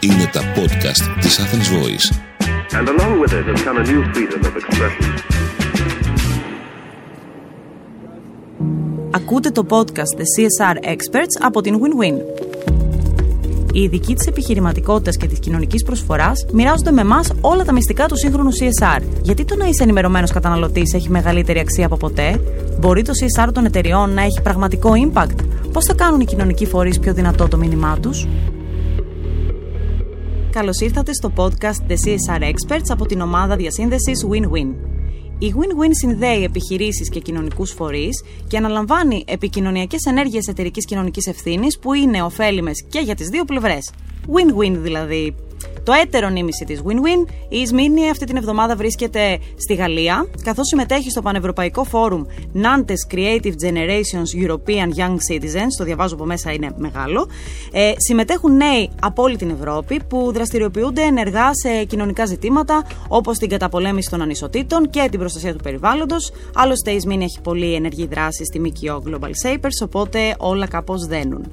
[0.00, 2.06] Είναι τα podcast της Athens Voice.
[2.78, 5.10] And along with it has come a new freedom of expression.
[9.10, 12.14] Ακούτε το podcast The CSR Experts από την Win-Win.
[13.72, 18.16] Οι ειδικοί της επιχειρηματικότητας και της κοινωνικής προσφοράς μοιράζονται με εμάς όλα τα μυστικά του
[18.16, 19.02] σύγχρονου CSR.
[19.22, 22.40] Γιατί το να είσαι ενημερωμένος καταναλωτής έχει μεγαλύτερη αξία από ποτέ,
[22.80, 26.98] Μπορεί το CSR των εταιριών να έχει πραγματικό impact, Πώς θα κάνουν οι κοινωνικοί φορείς
[26.98, 28.26] πιο δυνατό το μήνυμά τους;
[30.50, 34.74] Καλώς ήρθατε στο podcast The CSR Experts από την ομάδα διασύνδεσης Win-Win.
[35.38, 41.94] Η Win-Win συνδέει επιχειρήσεις και κοινωνικούς φορείς και αναλαμβάνει επικοινωνιακές ενέργειες εταιρικής κοινωνικής ευθύνης που
[41.94, 43.90] είναι ωφέλιμες και για τις δύο πλευρές.
[44.26, 45.34] Win-win δηλαδή
[45.84, 51.10] το έτερο νήμιση της Win-Win, η Ισμήνη αυτή την εβδομάδα βρίσκεται στη Γαλλία, καθώς συμμετέχει
[51.10, 52.24] στο Πανευρωπαϊκό Φόρουμ
[52.54, 55.68] Nantes Creative Generations European Young Citizens.
[55.78, 57.28] Το διαβάζω από μέσα, είναι μεγάλο.
[57.72, 63.48] Ε, συμμετέχουν νέοι από όλη την Ευρώπη που δραστηριοποιούνται ενεργά σε κοινωνικά ζητήματα όπως την
[63.48, 66.32] καταπολέμηση των ανισοτήτων και την προστασία του περιβάλλοντος.
[66.54, 71.50] Άλλωστε, η Ισμήνη έχει πολύ ενεργή δράση στη ΜΚΟ Global Shapers, οπότε όλα κάπως δένουν.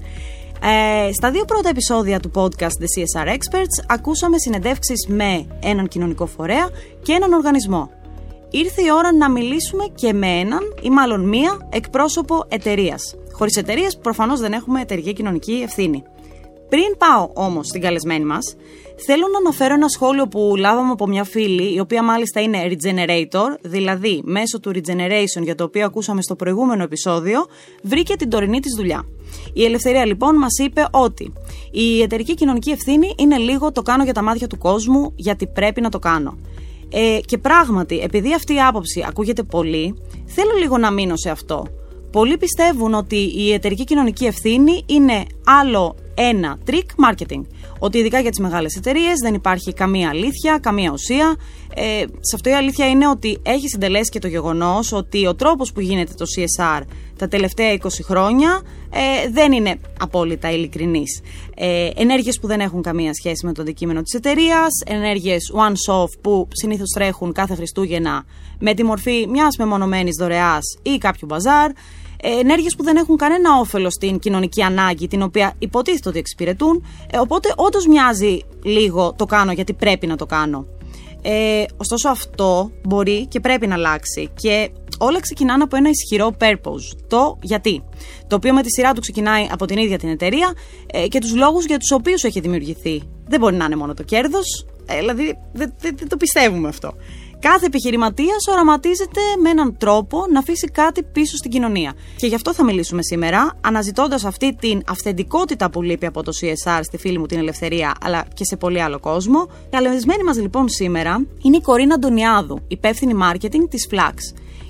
[0.63, 6.25] Ε, στα δύο πρώτα επεισόδια του podcast The CSR Experts ακούσαμε συνεντεύξεις με έναν κοινωνικό
[6.25, 6.69] φορέα
[7.03, 7.89] και έναν οργανισμό.
[8.49, 13.15] Ήρθε η ώρα να μιλήσουμε και με έναν ή μάλλον μία εκπρόσωπο εταιρείας.
[13.31, 16.03] Χωρίς εταιρείες προφανώς δεν έχουμε εταιρική κοινωνική ευθύνη.
[16.69, 18.55] Πριν πάω όμως στην καλεσμένη μας,
[19.05, 23.57] θέλω να αναφέρω ένα σχόλιο που λάβαμε από μια φίλη, η οποία μάλιστα είναι regenerator,
[23.61, 27.45] δηλαδή μέσω του regeneration για το οποίο ακούσαμε στο προηγούμενο επεισόδιο,
[27.81, 29.05] βρήκε την τωρινή της δουλειά.
[29.53, 31.33] Η Ελευθερία λοιπόν μας είπε ότι
[31.71, 35.81] η εταιρική κοινωνική ευθύνη είναι λίγο το κάνω για τα μάτια του κόσμου, γιατί πρέπει
[35.81, 36.37] να το κάνω.
[36.89, 41.67] Ε, και πράγματι, επειδή αυτή η άποψη ακούγεται πολύ, θέλω λίγο να μείνω σε αυτό.
[42.11, 47.41] Πολλοί πιστεύουν ότι η εταιρική κοινωνική ευθύνη είναι άλλο ένα τρικ marketing.
[47.79, 51.35] Ότι ειδικά για τις μεγάλες εταιρείες δεν υπάρχει καμία αλήθεια, καμία ουσία.
[51.75, 55.71] Ε, σε αυτό η αλήθεια είναι ότι έχει συντελέσει και το γεγονός ότι ο τρόπος
[55.71, 56.81] που γίνεται το CSR
[57.17, 61.21] τα τελευταία 20 χρόνια ε, δεν είναι απόλυτα ειλικρινής.
[61.55, 66.47] Ε, ενέργειες που δεν έχουν καμία σχέση με το αντικείμενο της εταιρείας, ενέργειες one-off που
[66.51, 68.25] συνήθως τρέχουν κάθε Χριστούγεννα
[68.59, 71.71] με τη μορφή μιας μεμονωμένης δωρεάς ή κάποιου μπαζάρ.
[72.21, 76.85] Ε, ενέργειες που δεν έχουν κανένα όφελο στην κοινωνική ανάγκη, την οποία υποτίθεται ότι εξυπηρετούν.
[77.11, 80.65] Ε, οπότε, όντως μοιάζει λίγο το κάνω γιατί πρέπει να το κάνω.
[81.21, 84.29] Ε, ωστόσο, αυτό μπορεί και πρέπει να αλλάξει.
[84.35, 86.97] Και όλα ξεκινάνε από ένα ισχυρό purpose.
[87.07, 87.83] Το γιατί.
[88.27, 90.53] Το οποίο με τη σειρά του ξεκινάει από την ίδια την εταιρεία
[90.87, 93.01] ε, και τους λόγους για τους οποίους έχει δημιουργηθεί.
[93.27, 94.65] Δεν μπορεί να είναι μόνο το κέρδος.
[94.85, 95.73] Ε, δηλαδή, δεν
[96.07, 96.93] το πιστεύουμε αυτό.
[97.39, 101.93] Κάθε επιχειρηματίας οραματίζεται με έναν τρόπο να αφήσει κάτι πίσω στην κοινωνία.
[102.15, 106.79] Και γι' αυτό θα μιλήσουμε σήμερα, αναζητώντας αυτή την αυθεντικότητα που λείπει από το CSR
[106.83, 109.49] στη φίλη μου την Ελευθερία, αλλά και σε πολύ άλλο κόσμο.
[109.69, 114.13] Καλεσμένη μας λοιπόν σήμερα είναι η Κορίνα Αντωνιάδου, υπεύθυνη marketing της Flax.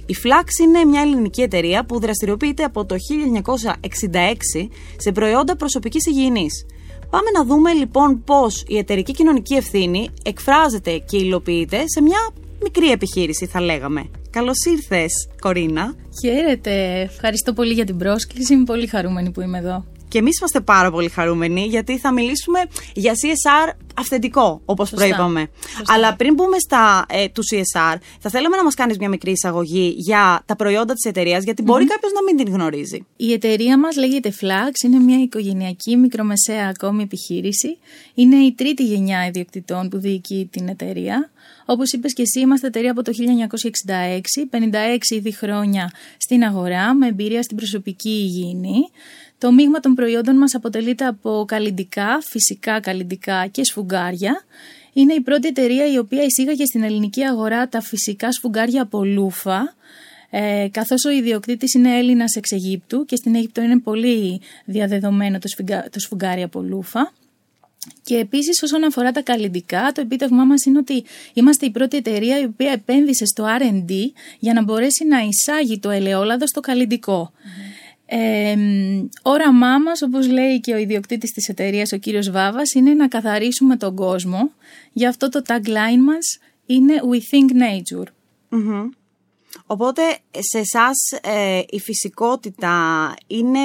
[0.05, 2.95] Η Flax είναι μια ελληνική εταιρεία που δραστηριοποιείται από το
[4.55, 4.67] 1966
[4.97, 6.65] σε προϊόντα προσωπικής υγιεινής.
[7.09, 12.19] Πάμε να δούμε λοιπόν πώς η εταιρική κοινωνική ευθύνη εκφράζεται και υλοποιείται σε μια
[12.63, 14.09] μικρή επιχείρηση θα λέγαμε.
[14.29, 15.95] Καλώς ήρθες, Κορίνα.
[16.21, 16.99] Χαίρετε.
[17.01, 18.53] Ευχαριστώ πολύ για την πρόσκληση.
[18.53, 19.85] Είμαι πολύ χαρούμενη που είμαι εδώ.
[20.07, 22.59] Και εμείς είμαστε πάρα πολύ χαρούμενοι γιατί θα μιλήσουμε
[22.93, 25.49] για CSR αυθεντικό, όπως προείπαμε.
[25.87, 29.93] Αλλά πριν μπούμε στα ε, του CSR, θα θέλαμε να μας κάνεις μια μικρή εισαγωγή
[29.97, 31.91] για τα προϊόντα της εταιρείας, γιατί μπορεί mm-hmm.
[31.91, 33.05] κάποιος να μην την γνωρίζει.
[33.15, 37.77] Η εταιρεία μας λέγεται Flax, είναι μια οικογενειακή μικρομεσαία ακόμη επιχείρηση.
[38.13, 41.31] Είναι η τρίτη γενιά ιδιοκτητών που διοικεί την εταιρεία.
[41.69, 44.19] Όπως είπες και εσύ, είμαστε εταιρεία από το 1966,
[44.51, 48.89] 56 ήδη χρόνια στην αγορά, με εμπειρία στην προσωπική υγιεινή.
[49.37, 54.43] Το μείγμα των προϊόντων μας αποτελείται από καλλιντικά, φυσικά καλλιντικά και σφουγγάρια.
[54.93, 59.75] Είναι η πρώτη εταιρεία η οποία εισήγαγε στην ελληνική αγορά τα φυσικά σφουγγάρια από λούφα,
[60.29, 65.63] ε, καθώς ο ιδιοκτήτης είναι Έλληνας εξ Αιγύπτου και στην Αίγυπτο είναι πολύ διαδεδομένο το,
[65.91, 67.13] το σφουγγάρι από λούφα.
[68.03, 72.39] Και επίσης, όσον αφορά τα καλλιντικά, το επίτευγμά μας είναι ότι είμαστε η πρώτη εταιρεία
[72.39, 73.91] η οποία επένδυσε στο RD
[74.39, 77.31] για να μπορέσει να εισάγει το ελαιόλαδο στο καλλιντικό.
[78.09, 78.55] Ε,
[79.21, 83.75] όραμά μας, όπως λέει και ο ιδιοκτήτης της εταιρείας, ο κύριος Βάβας, είναι να καθαρίσουμε
[83.75, 84.51] τον κόσμο.
[84.91, 88.07] Γι' αυτό το tagline μας είναι We think nature.
[89.65, 90.01] Οπότε,
[90.39, 93.59] σε εσάς ε, η φυσικότητα είναι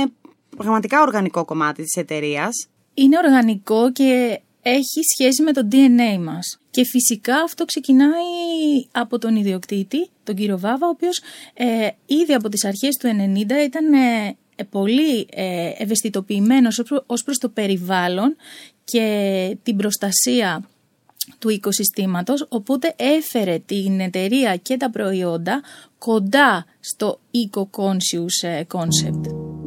[0.57, 2.69] πραγματικά οργανικό κομμάτι της εταιρείας.
[2.95, 6.59] Είναι οργανικό και έχει σχέση με το DNA μας.
[6.71, 11.21] Και φυσικά αυτό ξεκινάει από τον ιδιοκτήτη, τον κύριο Βάβα, ο οποίος
[11.55, 17.39] ε, ήδη από τις αρχές του 90 ήταν ε, ε, πολύ ε, ευαισθητοποιημένος ως προς
[17.39, 18.37] το περιβάλλον
[18.85, 20.69] και την προστασία
[21.39, 25.63] του οικοσυστήματος, οπότε έφερε την εταιρεία και τα προϊόντα
[25.99, 29.62] κοντά στο eco-conscious ε, concept.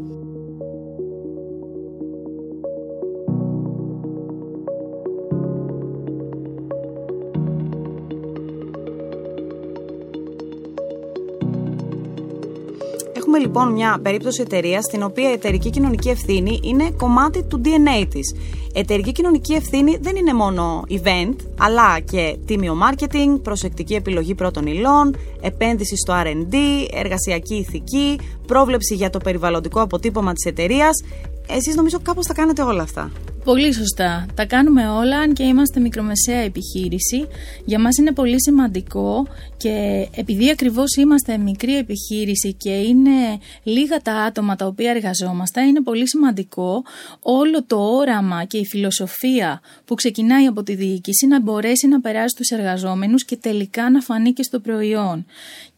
[13.36, 18.06] Έχουμε λοιπόν μια περίπτωση εταιρείας στην οποία η εταιρική κοινωνική ευθύνη είναι κομμάτι του DNA
[18.10, 18.36] της.
[18.74, 25.16] Εταιρική κοινωνική ευθύνη δεν είναι μόνο event, αλλά και τίμιο marketing, προσεκτική επιλογή πρώτων υλών,
[25.42, 26.56] επένδυση στο RD,
[26.94, 31.04] εργασιακή ηθική, πρόβλεψη για το περιβαλλοντικό αποτύπωμα της εταιρείας.
[31.48, 33.12] Εσείς νομίζω κάπως τα κάνετε όλα αυτά.
[33.45, 34.25] Πολύ σωστά.
[34.36, 37.27] Τα κάνουμε όλα, αν και είμαστε μικρομεσαία επιχείρηση.
[37.65, 39.27] Για μας είναι πολύ σημαντικό
[39.57, 45.81] και επειδή ακριβώς είμαστε μικρή επιχείρηση και είναι λίγα τα άτομα τα οποία εργαζόμαστε, είναι
[45.81, 46.83] πολύ σημαντικό
[47.19, 52.27] όλο το όραμα και η φιλοσοφία που ξεκινάει από τη διοίκηση να μπορέσει να περάσει
[52.27, 55.25] στους εργαζόμενους και τελικά να φανεί και στο προϊόν.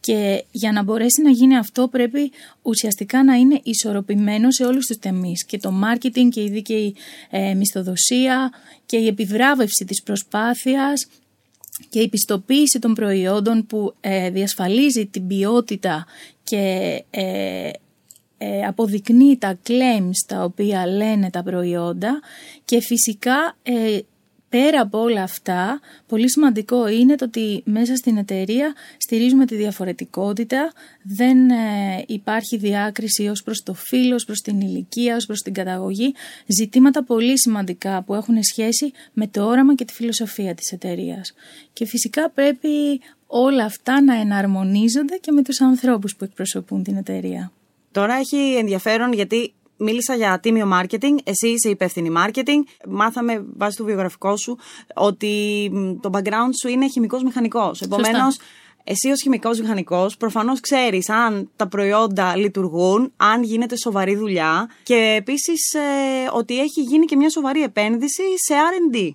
[0.08, 2.32] Και για να μπορέσει να γίνει αυτό πρέπει
[2.62, 6.96] ουσιαστικά να είναι ισορροπημένο σε όλους τους τεμείς και το marketing και η δίκαιη
[7.30, 8.52] ε, μισθοδοσία
[8.86, 11.08] και η επιβράβευση της προσπάθειας
[11.90, 16.06] και η πιστοποίηση των προϊόντων που ε, διασφαλίζει την ποιότητα
[16.44, 17.70] και ε,
[18.38, 22.20] ε, αποδεικνύει τα claims τα οποία λένε τα προϊόντα.
[22.66, 23.58] Και φυσικά
[24.50, 30.72] πέρα από όλα αυτά, πολύ σημαντικό είναι το ότι μέσα στην εταιρεία στηρίζουμε τη διαφορετικότητα,
[31.04, 35.54] δεν ε, υπάρχει διάκριση ως προς το φύλλο, ως προς την ηλικία, ως προς την
[35.54, 36.14] καταγωγή,
[36.46, 41.34] ζητήματα πολύ σημαντικά που έχουν σχέση με το όραμα και τη φιλοσοφία της εταιρείας.
[41.74, 47.52] Και φυσικά πρέπει όλα αυτά να εναρμονίζονται και με τους ανθρώπους που εκπροσωπούν την εταιρεία.
[47.92, 52.88] Τώρα έχει ενδιαφέρον γιατί Μίλησα για τίμιο marketing, εσύ είσαι υπεύθυνη marketing.
[52.88, 54.58] Μάθαμε βάσει του βιογραφικού σου
[54.96, 55.72] ότι
[56.02, 57.82] το background σου είναι χημικός μηχανικός.
[57.82, 58.38] Επομένως,
[58.84, 65.16] εσύ ως χημικός μηχανικός προφανώς ξέρεις αν τα προϊόντα λειτουργούν, αν γίνεται σοβαρή δουλειά και
[65.18, 68.54] επίσης ε, ότι έχει γίνει και μια σοβαρή επένδυση σε
[68.94, 69.12] R&D.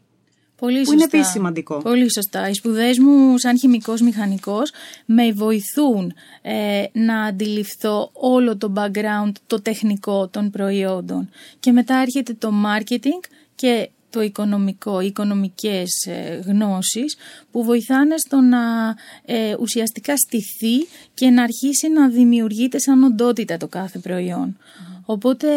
[0.62, 1.76] Πολύ που είναι επίσης σημαντικό.
[1.76, 2.48] Πολύ σωστά.
[2.48, 4.72] Οι σπουδές μου σαν χημικός μηχανικός
[5.06, 6.12] με βοηθούν
[6.42, 11.28] ε, να αντιληφθώ όλο το background, το τεχνικό των προϊόντων.
[11.60, 17.16] Και μετά έρχεται το marketing και το οικονομικό, οι οικονομικές ε, γνώσεις
[17.50, 18.94] που βοηθάνε στο να
[19.24, 24.56] ε, ουσιαστικά στηθεί και να αρχίσει να δημιουργείται σαν οντότητα το κάθε προϊόν.
[25.04, 25.48] Οπότε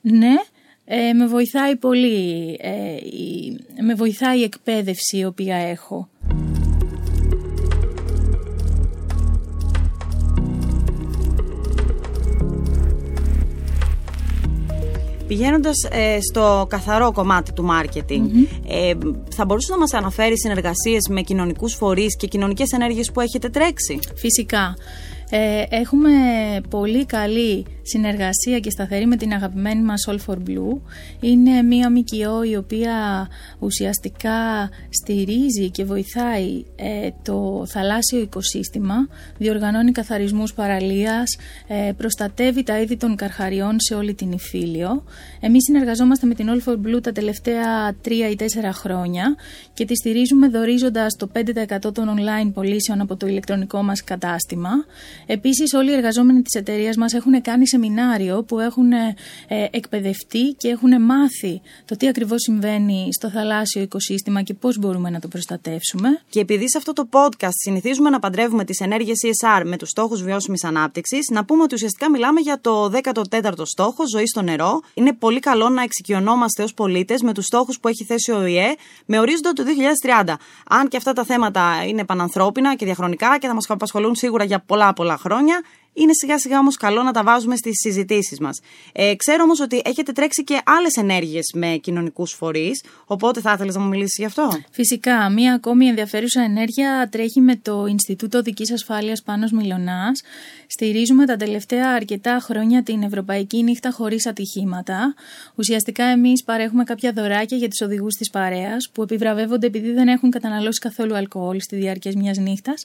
[0.00, 0.34] ναι,
[0.92, 6.08] ε, με βοηθάει πολύ, ε, η, με βοηθάει η εκπαίδευση η οποία έχω.
[15.26, 18.26] Πηγαίνοντας ε, στο καθαρό κομμάτι του marketing,
[18.68, 18.92] ε,
[19.34, 23.98] θα μπορούσες να μας αναφέρεις συνεργασίες με κοινωνικούς φορείς και κοινωνικές ενέργειες που έχετε τρέξει;
[24.14, 24.76] Φυσικά.
[25.30, 26.10] Ε, έχουμε
[26.70, 30.80] πολύ καλή συνεργασία και σταθερή με την αγαπημένη μας All for Blue.
[31.20, 33.28] Είναι μία ΜΚΟ η οποία
[33.58, 38.94] ουσιαστικά στηρίζει και βοηθάει ε, το θαλάσσιο οικοσύστημα,
[39.38, 45.04] διοργανώνει καθαρισμούς παραλίας, ε, προστατεύει τα είδη των καρχαριών σε όλη την Ιφίλιο.
[45.40, 49.36] Εμείς συνεργαζόμαστε με την All for Blue τα τελευταία τρία ή τέσσερα χρόνια
[49.74, 54.70] και τη στηρίζουμε δορίζοντας το 5% των online πωλήσεων από το ηλεκτρονικό μας κατάστημα.
[55.26, 59.14] Επίσης όλοι οι εργαζόμενοι της εταιρείας μας έχουν κάνει σεμινάριο που έχουν ε,
[59.70, 65.20] εκπαιδευτεί και έχουν μάθει το τι ακριβώς συμβαίνει στο θαλάσσιο οικοσύστημα και πώς μπορούμε να
[65.20, 66.08] το προστατεύσουμε.
[66.28, 70.22] Και επειδή σε αυτό το podcast συνηθίζουμε να παντρεύουμε τις ενέργειες CSR με τους στόχους
[70.22, 72.90] βιώσιμης ανάπτυξης, να πούμε ότι ουσιαστικά μιλάμε για το
[73.30, 74.80] 14ο στόχο, ζωή στο νερό.
[74.94, 78.74] Είναι πολύ καλό να εξοικειωνόμαστε ως πολίτες με τους στόχους που έχει θέσει ο ΙΕ
[79.06, 79.62] με ορίζοντα το
[80.24, 80.34] 2030.
[80.68, 84.62] Αν και αυτά τα θέματα είναι πανανθρώπινα και διαχρονικά και θα μας απασχολούν σίγουρα για
[84.66, 85.60] πολλά πολλά χρόνια,
[85.92, 88.60] είναι σιγά σιγά όμως καλό να τα βάζουμε στις συζητήσεις μας.
[88.92, 93.74] Ε, ξέρω όμως ότι έχετε τρέξει και άλλες ενέργειες με κοινωνικούς φορείς, οπότε θα ήθελες
[93.74, 95.30] να μου μιλήσεις γι' αυτό; Φυσικά.
[95.30, 100.12] Μία ακόμη ενδιαφέρουσα ενέργεια τρέχει με το Ινστιτούτο Δικής Ασφάλειας Πάνος Μιλονά.
[100.66, 105.14] Στηρίζουμε τα τελευταία αρκετά χρόνια την Ευρωπαϊκή Νύχτα Χωρίς Ατυχήματα.
[105.54, 110.30] Ουσιαστικά, εμείς παρέχουμε κάποια δωράκια για τους οδηγούς της παρέας που επιβραβεύονται επειδή δεν έχουν
[110.30, 112.84] καταναλώσει καθόλου αλκοόλ στη διάρκεια μιας νύχτας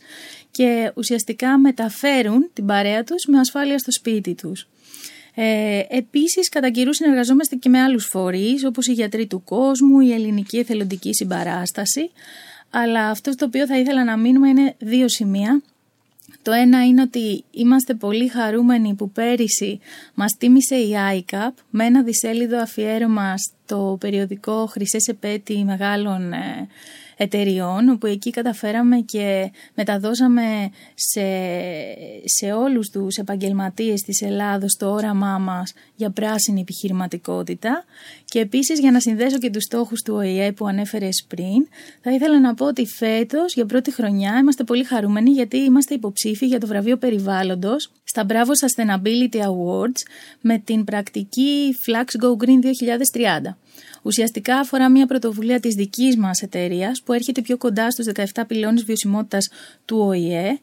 [0.52, 4.68] και ουσιαστικά μεταφέρουν την παρέα τους με ασφάλεια στο σπίτι τους.
[5.36, 10.14] Ε, επίσης, κατά καιρού συνεργαζόμαστε και με άλλους φορείς, όπως οι γιατροί του κόσμου, η
[10.14, 12.12] ελληνική εθελοντική συμπαράσταση,
[12.70, 15.62] αλλά αυτό στο οποίο θα ήθελα να μείνουμε είναι δύο σημεία.
[16.42, 19.80] Το ένα είναι ότι είμαστε πολύ χαρούμενοι που πέρυσι
[20.14, 26.68] μας τίμησε η ICAP με ένα δισέλιδο αφιέρωμα στο περιοδικό Χρυσές Επέτη μεγάλων ε,
[27.18, 31.26] εταιριών, όπου εκεί καταφέραμε και μεταδώσαμε σε,
[32.26, 37.86] σε όλους τους επαγγελματίες της Ελλάδος το όραμά μας για πράσινη επιχειρηματικότητα.
[38.26, 41.68] Και επίσης για να συνδέσω και τους στόχους του ΟΗΕ που ανέφερες πριν,
[42.02, 46.46] θα ήθελα να πω ότι φέτος για πρώτη χρονιά είμαστε πολύ χαρούμενοι γιατί είμαστε υποψήφοι
[46.46, 50.02] για το βραβείο περιβάλλοντος στα Bravo Sustainability Awards
[50.42, 52.60] με την πρακτική Flax Go Green
[53.50, 53.56] 2030.
[54.02, 58.84] Ουσιαστικά αφορά μια πρωτοβουλία της δικής μας εταιρείας που έρχεται πιο κοντά στους 17 πυλώνες
[58.84, 59.50] βιωσιμότητας
[59.86, 60.60] του ΟΗΕ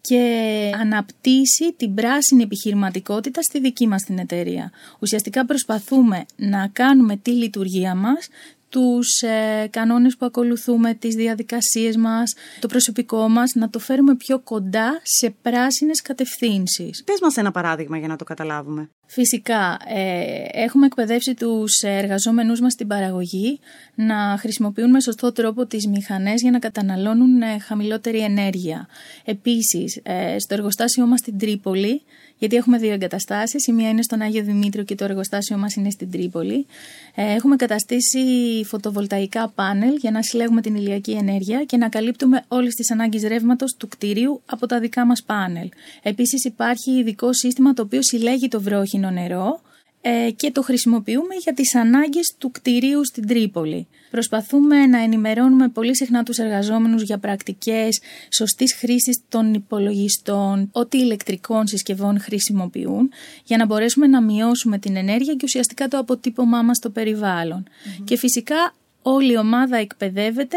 [0.00, 4.70] και αναπτύσσει την πράσινη επιχειρηματικότητα στη δική μας την εταιρεία.
[4.98, 8.28] Ουσιαστικά προσπαθούμε να κάνουμε τη λειτουργία μας
[8.68, 14.38] τους ε, κανόνες που ακολουθούμε, τις διαδικασίες μας, το προσωπικό μας, να το φέρουμε πιο
[14.38, 17.02] κοντά σε πράσινες κατευθύνσεις.
[17.04, 18.90] Πες μας ένα παράδειγμα για να το καταλάβουμε.
[19.06, 23.58] Φυσικά, ε, έχουμε εκπαιδεύσει τους εργαζόμενούς μας στην παραγωγή
[23.94, 28.88] να χρησιμοποιούν με σωστό τρόπο τις μηχανές για να καταναλώνουν ε, χαμηλότερη ενέργεια.
[29.24, 32.02] Επίσης, ε, στο εργοστάσιό μας στην Τρίπολη
[32.38, 33.66] γιατί έχουμε δύο εγκαταστάσεις.
[33.66, 36.66] Η μία είναι στον Άγιο Δημήτριο και το εργοστάσιο μας είναι στην Τρίπολη.
[37.14, 38.18] Ε, έχουμε καταστήσει
[38.64, 43.74] φωτοβολταϊκά πάνελ για να συλλέγουμε την ηλιακή ενέργεια και να καλύπτουμε όλες τις ανάγκες ρεύματος
[43.76, 45.68] του κτηρίου από τα δικά μας πάνελ.
[46.02, 49.60] Επίσης, υπάρχει ειδικό σύστημα το οποίο συλλέγει το βρόχινο νερό
[50.08, 53.86] ε, και το χρησιμοποιούμε για τις ανάγκες του κτηρίου στην Τρίπολη.
[54.10, 58.00] Προσπαθούμε να ενημερώνουμε πολύ συχνά τους εργαζόμενους για πρακτικές
[58.36, 63.10] σωστής χρήσης των υπολογιστών, ό,τι ηλεκτρικών συσκευών χρησιμοποιούν,
[63.44, 67.66] για να μπορέσουμε να μειώσουμε την ενέργεια και ουσιαστικά το αποτύπωμά μας στο περιβαλλον
[68.04, 68.74] Και φυσικά
[69.08, 70.56] όλη η ομάδα εκπαιδεύεται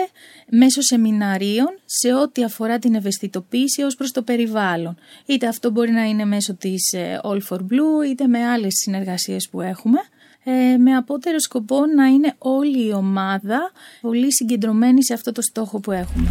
[0.50, 4.98] μέσω σεμιναρίων σε ό,τι αφορά την ευαισθητοποίηση ως προς το περιβάλλον.
[5.25, 9.50] Είτε αυτό μπορεί να είναι μέσω της ε, All for Blue είτε με άλλες συνεργασίες
[9.50, 10.00] που έχουμε
[10.44, 15.79] ε, με απότερο σκοπό να είναι όλη η ομάδα πολύ συγκεντρωμένη σε αυτό το στόχο
[15.79, 16.29] που έχουμε.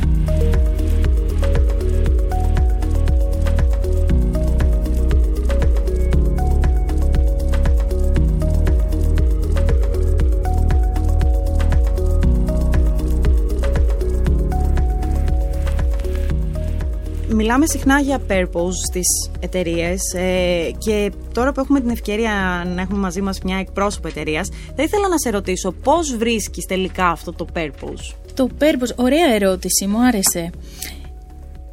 [17.49, 22.99] Μιλάμε συχνά για purpose στις εταιρείες ε, και τώρα που έχουμε την ευκαιρία να έχουμε
[22.99, 27.47] μαζί μας μια εκπρόσωπο εταιρείας, θα ήθελα να σε ρωτήσω πώς βρίσκεις τελικά αυτό το
[27.55, 28.15] purpose.
[28.35, 30.51] Το purpose, ωραία ερώτηση, μου άρεσε.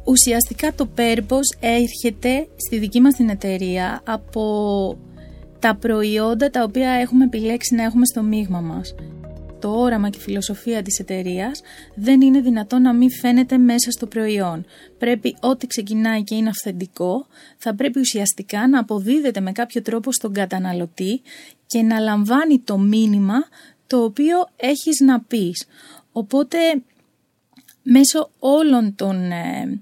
[0.04, 4.42] Ουσιαστικά το purpose έρχεται στη δική μας την εταιρεία από
[5.58, 8.94] τα προϊόντα τα οποία έχουμε επιλέξει να έχουμε στο μείγμα μας
[9.66, 11.60] το όραμα και η φιλοσοφία της εταιρείας
[11.94, 14.64] δεν είναι δυνατόν να μην φαίνεται μέσα στο προϊόν.
[14.98, 17.26] Πρέπει ό,τι ξεκινάει και είναι αυθεντικό,
[17.58, 21.22] θα πρέπει ουσιαστικά να αποδίδεται με κάποιο τρόπο στον καταναλωτή
[21.66, 23.34] και να λαμβάνει το μήνυμα
[23.86, 25.66] το οποίο έχεις να πεις.
[26.12, 26.58] Οπότε
[27.82, 29.80] μέσω όλων των ε,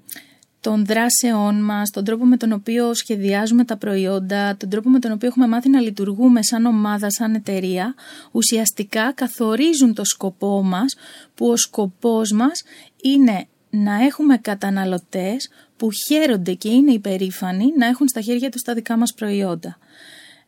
[0.64, 5.12] των δράσεών μας, τον τρόπο με τον οποίο σχεδιάζουμε τα προϊόντα, τον τρόπο με τον
[5.12, 7.94] οποίο έχουμε μάθει να λειτουργούμε σαν ομάδα, σαν εταιρεία,
[8.32, 10.94] ουσιαστικά καθορίζουν το σκοπό μας,
[11.34, 12.62] που ο σκοπός μας
[13.02, 18.74] είναι να έχουμε καταναλωτές που χαίρονται και είναι υπερήφανοι να έχουν στα χέρια τους τα
[18.74, 19.78] δικά μας προϊόντα.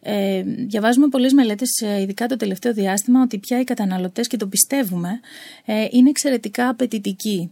[0.00, 4.46] Ε, διαβάζουμε πολλές μελέτες, ε, ειδικά το τελευταίο διάστημα, ότι πια οι καταναλωτές, και το
[4.46, 5.20] πιστεύουμε,
[5.64, 7.50] ε, είναι εξαιρετικά απαιτητικοί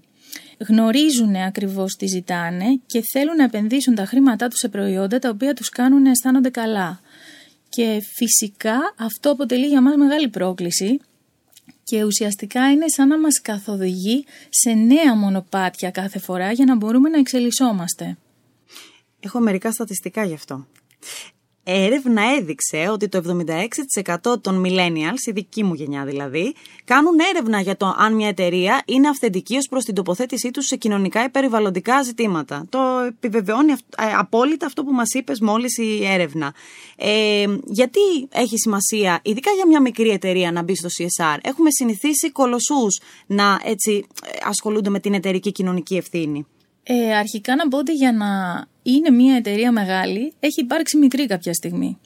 [0.68, 5.54] γνωρίζουν ακριβώς τι ζητάνε και θέλουν να επενδύσουν τα χρήματά τους σε προϊόντα τα οποία
[5.54, 7.00] τους κάνουν να αισθάνονται καλά.
[7.68, 11.00] Και φυσικά αυτό αποτελεί για μας μεγάλη πρόκληση
[11.84, 17.08] και ουσιαστικά είναι σαν να μας καθοδηγεί σε νέα μονοπάτια κάθε φορά για να μπορούμε
[17.08, 18.16] να εξελισσόμαστε.
[19.20, 20.66] Έχω μερικά στατιστικά γι' αυτό.
[21.64, 23.22] Έρευνα έδειξε ότι το
[24.32, 26.54] 76% των millennials, η δική μου γενιά δηλαδή,
[26.84, 30.76] κάνουν έρευνα για το αν μια εταιρεία είναι αυθεντική ως προς την τοποθέτησή τους σε
[30.76, 32.66] κοινωνικά ή περιβαλλοντικά ζητήματα.
[32.68, 33.76] Το επιβεβαιώνει ε,
[34.18, 36.54] απόλυτα αυτό που μας είπες μόλις η έρευνα.
[36.96, 41.38] Ε, γιατί έχει σημασία, ειδικά για μια μικρή εταιρεία να μπει στο CSR.
[41.42, 46.46] Έχουμε συνηθίσει κολοσσούς να έτσι ε, ασχολούνται με την εταιρική κοινωνική ευθύνη.
[46.86, 48.26] Ε, αρχικά να πω ότι για να
[48.82, 51.98] είναι μια εταιρεία μεγάλη, έχει υπάρξει μικρή κάποια στιγμή.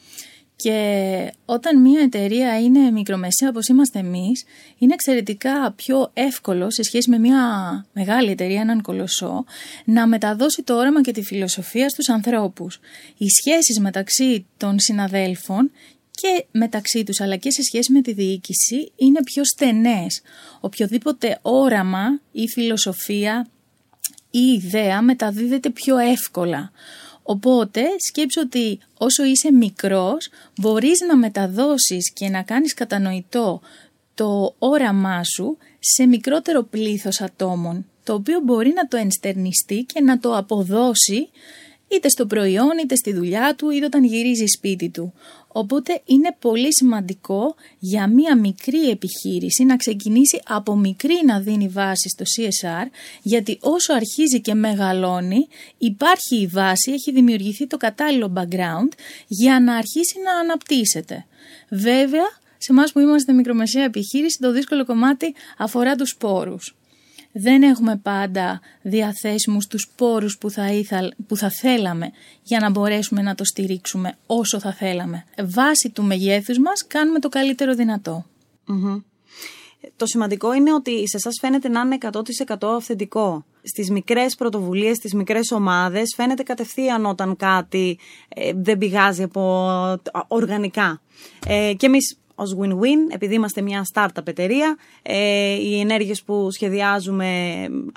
[0.56, 4.44] Και όταν μια εταιρεία είναι μικρομεσαία όπως είμαστε εμείς,
[4.78, 7.40] είναι εξαιρετικά πιο εύκολο σε σχέση με μια
[7.92, 9.44] μεγάλη εταιρεία, έναν κολοσσό,
[9.84, 12.80] να μεταδώσει το όραμα και τη φιλοσοφία στους ανθρώπους.
[13.16, 15.70] Οι σχέσεις μεταξύ των συναδέλφων
[16.10, 20.22] και μεταξύ τους αλλά και σε σχέση με τη διοίκηση είναι πιο στενές.
[20.60, 23.46] Οποιοδήποτε όραμα ή φιλοσοφία
[24.30, 26.70] η ιδέα μεταδίδεται πιο εύκολα.
[27.22, 30.28] Οπότε σκέψου ότι όσο είσαι μικρός
[30.60, 33.60] μπορείς να μεταδώσεις και να κάνεις κατανοητό
[34.14, 40.18] το όραμά σου σε μικρότερο πλήθος ατόμων, το οποίο μπορεί να το ενστερνιστεί και να
[40.18, 41.28] το αποδώσει
[41.88, 45.12] είτε στο προϊόν, είτε στη δουλειά του, είτε όταν γυρίζεις σπίτι του.
[45.60, 52.08] Οπότε είναι πολύ σημαντικό για μία μικρή επιχείρηση να ξεκινήσει από μικρή να δίνει βάση
[52.08, 52.86] στο CSR,
[53.22, 55.48] γιατί όσο αρχίζει και μεγαλώνει
[55.78, 58.88] υπάρχει η βάση, έχει δημιουργηθεί το κατάλληλο background
[59.26, 61.26] για να αρχίσει να αναπτύσσεται.
[61.68, 66.77] Βέβαια, σε εμάς που είμαστε μικρομεσαία επιχείρηση, το δύσκολο κομμάτι αφορά τους πόρους
[67.32, 70.66] δεν έχουμε πάντα διαθέσιμους τους πόρους που θα,
[71.26, 72.10] που θα θέλαμε
[72.42, 75.24] για να μπορέσουμε να το στηρίξουμε όσο θα θέλαμε.
[75.44, 77.74] Βάσει του μεγέθους μας κάνουμε το καλύτερο
[79.96, 83.44] Το σημαντικό είναι ότι σε εσάς φαίνεται να είναι 100% αυθεντικό.
[83.62, 89.70] Στις μικρές πρωτοβουλίες, στις μικρές ομάδες φαίνεται κατευθείαν όταν κάτι ε, δεν πηγάζει από
[90.28, 91.00] οργανικά.
[91.46, 97.28] Ε, και εμείς ως win-win, επειδή είμαστε μια startup εταιρεία, ε, οι ενέργειες που σχεδιάζουμε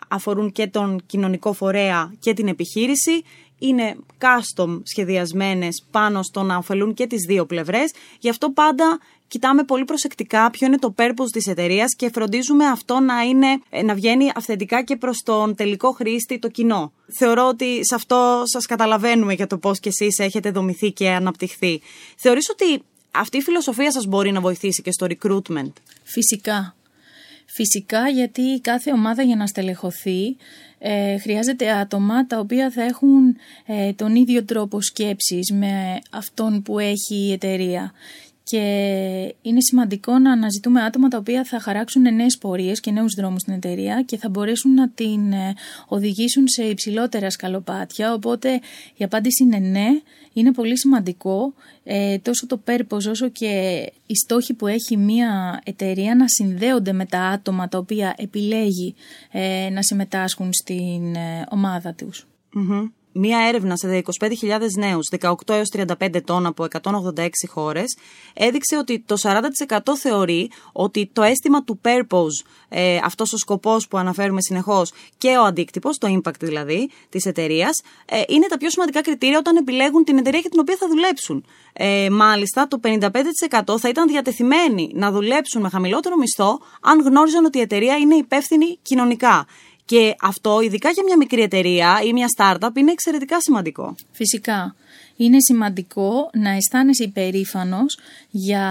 [0.07, 3.23] αφορούν και τον κοινωνικό φορέα και την επιχείρηση,
[3.59, 9.63] είναι custom σχεδιασμένες πάνω στο να ωφελούν και τις δύο πλευρές, γι' αυτό πάντα κοιτάμε
[9.63, 13.93] πολύ προσεκτικά ποιο είναι το purpose της εταιρείας και φροντίζουμε αυτό να, είναι, ε, να
[13.93, 16.91] βγαίνει αυθεντικά και προς τον τελικό χρήστη, το κοινό.
[17.17, 21.81] Θεωρώ ότι σε αυτό σας καταλαβαίνουμε για το πώς και εσείς έχετε δομηθεί και αναπτυχθεί.
[22.17, 25.71] Θεωρείς ότι αυτή η φιλοσοφία σας μπορεί να βοηθήσει και στο recruitment;
[26.03, 26.75] Φυσικά.
[27.45, 30.35] Φυσικά γιατί κάθε ομάδα για να στελεχωθεί
[30.79, 36.79] ε, χρειάζεται άτομα τα οποία θα έχουν ε, τον ίδιο τρόπο σκέψης με αυτόν που
[36.79, 37.93] έχει η εταιρεία
[38.43, 38.57] και
[39.41, 43.53] είναι σημαντικό να αναζητούμε άτομα τα οποία θα χαράξουν νέες πορείες και νέους δρόμους στην
[43.53, 45.53] εταιρεία και θα μπορέσουν να την ε,
[45.87, 48.13] οδηγήσουν σε υψηλότερα σκαλοπάτια.
[48.13, 48.59] Οπότε
[48.95, 49.87] η απάντηση είναι ναι,
[50.33, 56.15] είναι πολύ σημαντικό ε, τόσο το purpose όσο και οι στόχοι που έχει μια εταιρεία
[56.15, 58.95] να συνδέονται με τα άτομα τα οποία επιλέγει
[59.31, 61.15] ε, να συμμετάσχουν στην
[61.49, 62.27] ομάδα τους.
[63.13, 64.29] Μία έρευνα σε 25.000
[64.77, 67.97] νέους 18 έως 35 ετών από 186 χώρες
[68.33, 73.97] έδειξε ότι το 40% θεωρεί ότι το αίσθημα του purpose, ε, αυτός ο σκοπός που
[73.97, 79.01] αναφέρουμε συνεχώς και ο αντίκτυπος, το impact δηλαδή της εταιρείας, ε, είναι τα πιο σημαντικά
[79.01, 81.45] κριτήρια όταν επιλέγουν την εταιρεία για την οποία θα δουλέψουν.
[81.73, 87.57] Ε, μάλιστα το 55% θα ήταν διατεθειμένοι να δουλέψουν με χαμηλότερο μισθό αν γνώριζαν ότι
[87.57, 89.45] η εταιρεία είναι υπεύθυνη κοινωνικά.
[89.91, 93.95] Και αυτό, ειδικά για μια μικρή εταιρεία ή μια startup, είναι εξαιρετικά σημαντικό.
[94.11, 94.75] Φυσικά.
[95.15, 97.97] Είναι σημαντικό να αισθάνεσαι υπερήφανος
[98.29, 98.65] για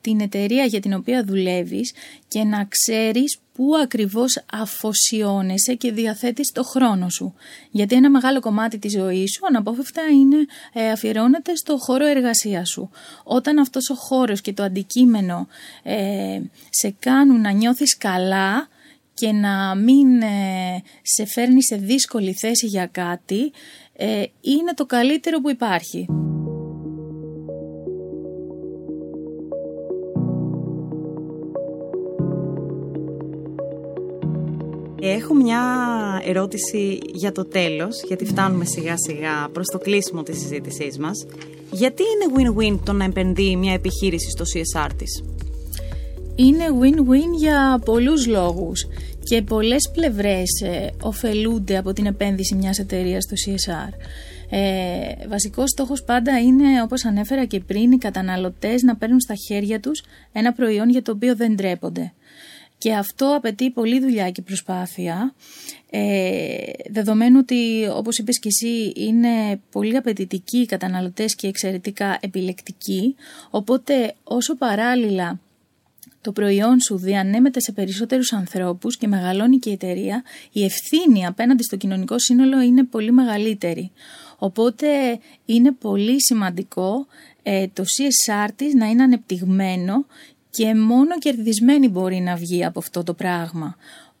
[0.00, 1.92] την εταιρεία για την οποία δουλεύεις
[2.28, 7.34] και να ξέρεις πού ακριβώς αφοσιώνεσαι και διαθέτεις το χρόνο σου.
[7.70, 10.36] Γιατί ένα μεγάλο κομμάτι της ζωής σου αναπόφευκτα είναι,
[10.72, 12.90] ε, αφιερώνεται στο χώρο εργασίας σου.
[13.24, 15.48] Όταν αυτός ο χώρος και το αντικείμενο
[15.82, 18.68] ε, σε κάνουν να νιώθεις καλά,
[19.16, 23.52] και να μην ε, σε φέρνει σε δύσκολη θέση για κάτι
[23.92, 26.06] ε, είναι το καλύτερο που υπάρχει.
[35.00, 35.62] Έχω μια
[36.24, 41.26] ερώτηση για το τέλος, γιατί φτάνουμε σιγά σιγά προς το κλείσιμο της συζήτησής μας.
[41.70, 45.22] Γιατί είναι win-win το να επενδύει μια επιχείρηση στο CSR της;
[46.36, 48.86] Είναι win-win για πολλούς λόγους
[49.22, 53.92] και πολλές πλευρές ε, ωφελούνται από την επένδυση μιας εταιρείας στο CSR.
[54.50, 59.80] Ε, βασικός στόχος πάντα είναι, όπως ανέφερα και πριν, οι καταναλωτές να παίρνουν στα χέρια
[59.80, 62.12] τους ένα προϊόν για το οποίο δεν τρέπονται.
[62.78, 65.34] Και αυτό απαιτεί πολλή δουλειά και προσπάθεια,
[65.90, 66.56] ε,
[66.90, 73.14] δεδομένου ότι όπως είπες και εσύ είναι πολύ απαιτητικοί οι καταναλωτές και εξαιρετικά επιλεκτικοί,
[73.50, 75.40] οπότε όσο παράλληλα
[76.26, 81.62] το προϊόν σου διανέμεται σε περισσότερους ανθρώπους και μεγαλώνει και η εταιρεία, η ευθύνη απέναντι
[81.62, 83.90] στο κοινωνικό σύνολο είναι πολύ μεγαλύτερη.
[84.38, 84.86] Οπότε
[85.44, 87.06] είναι πολύ σημαντικό
[87.42, 90.06] ε, το CSR της να είναι ανεπτυγμένο
[90.50, 93.76] και μόνο κερδισμένη μπορεί να βγει από αυτό το πράγμα.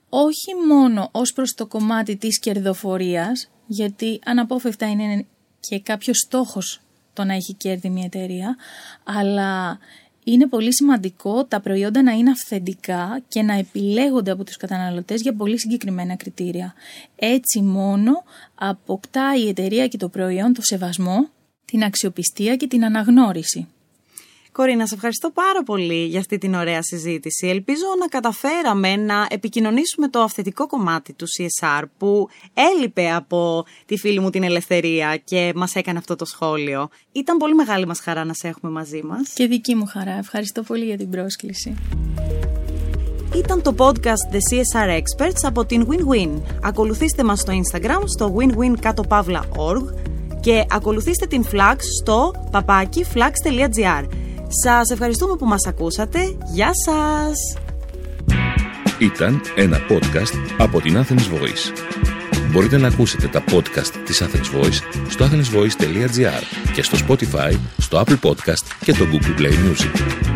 [0.08, 5.26] Όχι μόνο ως προς το κομμάτι της κερδοφορίας, γιατί αναπόφευκτα είναι
[5.60, 6.80] και κάποιος στόχος
[7.12, 8.56] το να έχει κέρδη μια εταιρεία,
[9.04, 9.78] αλλά
[10.28, 15.34] είναι πολύ σημαντικό τα προϊόντα να είναι αυθεντικά και να επιλέγονται από τους καταναλωτές για
[15.34, 16.74] πολύ συγκεκριμένα κριτήρια.
[17.16, 18.12] Έτσι μόνο
[18.54, 21.28] αποκτά η εταιρεία και το προϊόν το σεβασμό,
[21.64, 23.66] την αξιοπιστία και την αναγνώριση.
[24.56, 27.46] Κορίνα, σε ευχαριστώ πάρα πολύ για αυτή την ωραία συζήτηση.
[27.46, 34.20] Ελπίζω να καταφέραμε να επικοινωνήσουμε το αυθεντικό κομμάτι του CSR που έλειπε από τη φίλη
[34.20, 36.88] μου την Ελευθερία και μας έκανε αυτό το σχόλιο.
[37.12, 39.32] Ήταν πολύ μεγάλη μας χαρά να σε έχουμε μαζί μας.
[39.34, 40.16] Και δική μου χαρά.
[40.18, 41.74] Ευχαριστώ πολύ για την πρόσκληση.
[43.34, 46.40] Ήταν το podcast The CSR Experts από την WinWin.
[46.62, 48.72] Ακολουθήστε μας στο Instagram στο winwin
[50.40, 54.25] και ακολουθήστε την Flax στο papakiflax.gr.
[54.48, 56.36] Σας ευχαριστούμε που μας ακούσατε.
[56.52, 57.58] Γεια σας!
[58.98, 61.72] Ήταν ένα podcast από την Athens Voice.
[62.50, 66.42] Μπορείτε να ακούσετε τα podcast της Athens Voice στο athensvoice.gr
[66.74, 70.35] και στο Spotify, στο Apple Podcast και το Google Play Music.